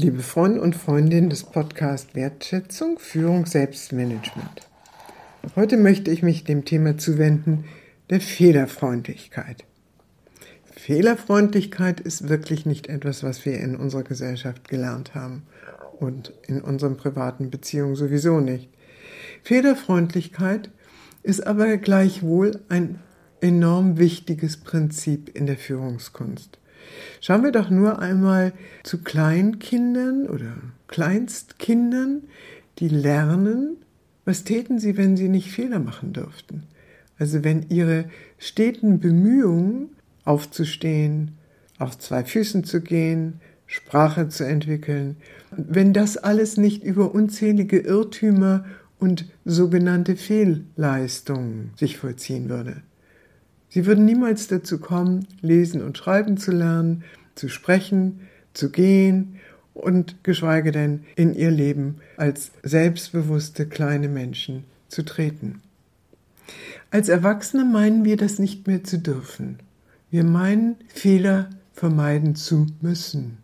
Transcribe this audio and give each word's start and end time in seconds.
Liebe 0.00 0.22
Freunde 0.22 0.60
und 0.60 0.76
Freundinnen 0.76 1.28
des 1.28 1.42
Podcasts 1.42 2.14
Wertschätzung, 2.14 3.00
Führung, 3.00 3.46
Selbstmanagement. 3.46 4.68
Heute 5.56 5.76
möchte 5.76 6.12
ich 6.12 6.22
mich 6.22 6.44
dem 6.44 6.64
Thema 6.64 6.96
zuwenden 6.98 7.64
der 8.08 8.20
Fehlerfreundlichkeit. 8.20 9.64
Fehlerfreundlichkeit 10.70 11.98
ist 11.98 12.28
wirklich 12.28 12.64
nicht 12.64 12.86
etwas, 12.86 13.24
was 13.24 13.44
wir 13.44 13.58
in 13.58 13.74
unserer 13.74 14.04
Gesellschaft 14.04 14.68
gelernt 14.68 15.16
haben 15.16 15.42
und 15.98 16.32
in 16.46 16.60
unseren 16.60 16.96
privaten 16.96 17.50
Beziehungen 17.50 17.96
sowieso 17.96 18.38
nicht. 18.38 18.68
Fehlerfreundlichkeit 19.42 20.70
ist 21.24 21.44
aber 21.44 21.76
gleichwohl 21.76 22.60
ein 22.68 23.00
enorm 23.40 23.98
wichtiges 23.98 24.58
Prinzip 24.58 25.36
in 25.36 25.46
der 25.46 25.56
Führungskunst. 25.56 26.60
Schauen 27.20 27.42
wir 27.42 27.52
doch 27.52 27.70
nur 27.70 27.98
einmal 27.98 28.52
zu 28.84 29.02
Kleinkindern 29.02 30.26
oder 30.26 30.52
Kleinstkindern, 30.86 32.22
die 32.78 32.88
lernen, 32.88 33.76
was 34.24 34.44
täten 34.44 34.78
sie, 34.78 34.96
wenn 34.96 35.16
sie 35.16 35.28
nicht 35.28 35.50
Fehler 35.50 35.78
machen 35.78 36.12
dürften. 36.12 36.64
Also 37.18 37.42
wenn 37.44 37.68
ihre 37.68 38.04
steten 38.38 39.00
Bemühungen 39.00 39.90
aufzustehen, 40.24 41.32
auf 41.78 41.98
zwei 41.98 42.24
Füßen 42.24 42.64
zu 42.64 42.80
gehen, 42.80 43.40
Sprache 43.66 44.28
zu 44.28 44.44
entwickeln, 44.46 45.16
wenn 45.50 45.92
das 45.92 46.16
alles 46.16 46.56
nicht 46.56 46.82
über 46.82 47.14
unzählige 47.14 47.78
Irrtümer 47.78 48.64
und 48.98 49.26
sogenannte 49.44 50.16
Fehlleistungen 50.16 51.70
sich 51.76 51.98
vollziehen 51.98 52.48
würde. 52.48 52.82
Sie 53.68 53.86
würden 53.86 54.04
niemals 54.04 54.48
dazu 54.48 54.78
kommen, 54.78 55.26
lesen 55.40 55.82
und 55.82 55.98
schreiben 55.98 56.36
zu 56.36 56.52
lernen, 56.52 57.04
zu 57.34 57.48
sprechen, 57.48 58.20
zu 58.54 58.70
gehen 58.70 59.36
und 59.74 60.24
geschweige 60.24 60.72
denn 60.72 61.04
in 61.16 61.34
ihr 61.34 61.50
Leben 61.50 61.96
als 62.16 62.50
selbstbewusste 62.62 63.66
kleine 63.66 64.08
Menschen 64.08 64.64
zu 64.88 65.04
treten. 65.04 65.60
Als 66.90 67.08
Erwachsene 67.08 67.64
meinen 67.64 68.04
wir 68.04 68.16
das 68.16 68.38
nicht 68.38 68.66
mehr 68.66 68.82
zu 68.82 68.98
dürfen. 68.98 69.58
Wir 70.10 70.24
meinen, 70.24 70.76
Fehler 70.88 71.50
vermeiden 71.74 72.34
zu 72.34 72.66
müssen. 72.80 73.38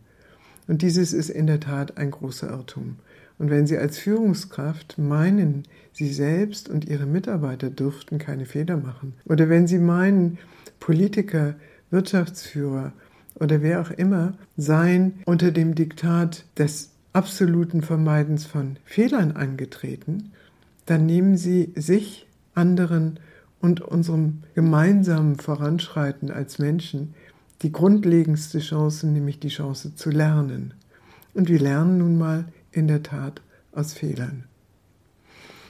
Und 0.67 0.81
dieses 0.81 1.13
ist 1.13 1.29
in 1.29 1.47
der 1.47 1.61
Tat 1.61 1.98
ein 1.98 2.11
großer 2.11 2.48
Irrtum. 2.48 2.97
Und 3.39 3.51
wenn 3.51 3.67
Sie 3.67 3.77
als 3.77 3.99
Führungskraft 3.99 4.99
meinen, 4.99 5.65
Sie 5.93 6.13
selbst 6.13 6.69
und 6.69 6.87
Ihre 6.87 7.07
Mitarbeiter 7.07 7.71
dürften 7.71 8.19
keine 8.19 8.47
Fehler 8.47 8.77
machen, 8.77 9.15
oder 9.25 9.49
wenn 9.49 9.67
Sie 9.67 9.79
meinen, 9.79 10.39
Politiker, 10.81 11.55
Wirtschaftsführer 11.91 12.93
oder 13.37 13.63
wer 13.63 13.81
auch 13.81 13.91
immer 13.91 14.35
seien 14.57 15.21
unter 15.25 15.51
dem 15.51 15.75
Diktat 15.75 16.45
des 16.59 16.91
absoluten 17.13 17.83
Vermeidens 17.83 18.45
von 18.45 18.77
Fehlern 18.85 19.33
angetreten, 19.33 20.33
dann 20.87 21.07
nehmen 21.07 21.37
Sie 21.37 21.73
sich, 21.77 22.27
anderen 22.55 23.19
und 23.61 23.81
unserem 23.81 24.43
gemeinsamen 24.55 25.37
Voranschreiten 25.37 26.31
als 26.31 26.59
Menschen 26.59 27.15
die 27.63 27.73
grundlegendste 27.73 28.59
Chance, 28.59 29.07
nämlich 29.07 29.41
die 29.41 29.48
Chance 29.48 29.95
zu 29.95 30.11
lernen. 30.11 30.75
Und 31.33 31.48
wir 31.48 31.59
lernen 31.59 31.98
nun 31.98 32.19
mal 32.19 32.45
in 32.75 32.89
der 32.89 33.03
Tat 33.03 33.41
aus 33.72 33.92
Fehlern. 33.94 34.44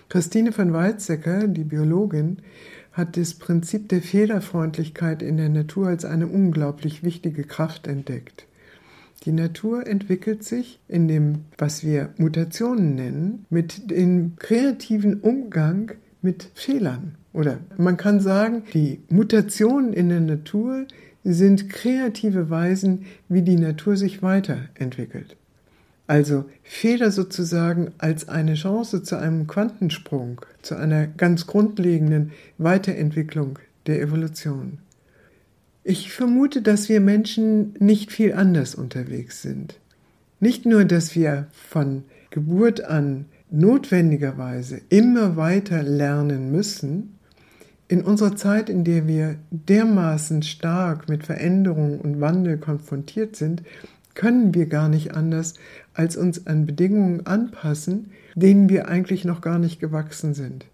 Christine 0.08 0.52
von 0.52 0.72
Weizsäcker, 0.72 1.48
die 1.48 1.64
Biologin, 1.64 2.38
hat 2.92 3.16
das 3.16 3.34
Prinzip 3.34 3.88
der 3.88 4.02
Fehlerfreundlichkeit 4.02 5.22
in 5.22 5.36
der 5.36 5.48
Natur 5.48 5.88
als 5.88 6.05
eine 6.05 6.28
unglaublich 6.28 7.02
wichtige 7.02 7.44
Kraft 7.44 7.86
entdeckt. 7.86 8.47
Die 9.25 9.32
Natur 9.32 9.86
entwickelt 9.86 10.44
sich 10.44 10.80
in 10.86 11.08
dem, 11.08 11.47
was 11.56 11.82
wir 11.82 12.10
Mutationen 12.19 12.94
nennen, 12.94 13.47
mit 13.48 13.91
dem 13.91 14.36
kreativen 14.36 15.20
Umgang 15.20 15.92
mit 16.20 16.50
Fehlern. 16.55 17.16
Oder 17.32 17.58
man 17.78 17.97
kann 17.97 18.20
sagen, 18.20 18.62
die 18.75 19.00
Mutationen 19.09 19.93
in 19.93 20.10
der 20.10 20.20
Natur 20.20 20.87
sind 21.25 21.70
kreative 21.70 22.50
Weisen, 22.50 23.06
wie 23.28 23.43
die 23.43 23.56
Natur 23.56 23.97
sich 23.97 24.22
weiterentwickelt. 24.22 25.37
Also 26.06 26.44
Fehler 26.62 27.10
sozusagen 27.10 27.92
als 27.98 28.28
eine 28.28 28.54
Chance 28.54 29.03
zu 29.03 29.16
einem 29.16 29.47
Quantensprung, 29.47 30.41
zu 30.60 30.76
einer 30.76 31.06
ganz 31.06 31.47
grundlegenden 31.47 32.32
Weiterentwicklung 32.59 33.59
der 33.87 34.00
Evolution. 34.00 34.78
Ich 35.82 36.12
vermute, 36.12 36.62
dass 36.62 36.88
wir 36.88 37.00
Menschen 37.00 37.75
nicht 37.78 38.12
viel 38.12 38.34
anders 38.34 38.75
unterwegs 38.75 39.43
sind. 39.43 39.78
Nicht 40.41 40.66
nur, 40.66 40.84
dass 40.84 41.14
wir 41.14 41.47
von 41.53 42.04
Geburt 42.31 42.82
an 42.82 43.26
notwendigerweise 43.50 44.81
immer 44.88 45.37
weiter 45.37 45.82
lernen 45.82 46.50
müssen, 46.50 47.19
in 47.87 48.03
unserer 48.03 48.34
Zeit, 48.34 48.70
in 48.70 48.84
der 48.84 49.06
wir 49.06 49.37
dermaßen 49.50 50.43
stark 50.43 51.09
mit 51.09 51.25
Veränderung 51.25 52.00
und 52.00 52.20
Wandel 52.20 52.56
konfrontiert 52.59 53.37
sind, 53.37 53.62
können 54.14 54.54
wir 54.54 54.66
gar 54.66 54.88
nicht 54.88 55.14
anders, 55.14 55.54
als 55.92 56.16
uns 56.16 56.47
an 56.47 56.66
Bedingungen 56.66 57.26
anpassen, 57.26 58.10
denen 58.34 58.69
wir 58.69 58.88
eigentlich 58.88 59.25
noch 59.25 59.41
gar 59.41 59.58
nicht 59.58 59.80
gewachsen 59.80 60.34
sind, 60.34 60.66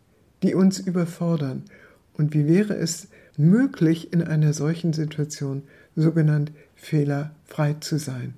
die 0.43 0.55
uns 0.55 0.79
überfordern. 0.79 1.65
Und 2.15 2.35
wie 2.35 2.47
wäre 2.47 2.75
es 2.75 3.09
möglich, 3.37 4.13
in 4.13 4.23
einer 4.23 4.53
solchen 4.53 4.93
Situation 4.93 5.63
sogenannt 5.97 6.53
fehlerfrei 6.75 7.77
zu 7.81 7.99
sein? 7.99 8.35